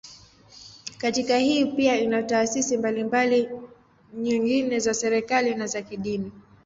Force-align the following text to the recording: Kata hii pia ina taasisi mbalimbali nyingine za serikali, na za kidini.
Kata 0.97 1.37
hii 1.37 1.65
pia 1.65 1.95
ina 1.99 2.23
taasisi 2.23 2.77
mbalimbali 2.77 3.49
nyingine 4.13 4.79
za 4.79 4.93
serikali, 4.93 5.55
na 5.55 5.67
za 5.67 5.81
kidini. 5.81 6.31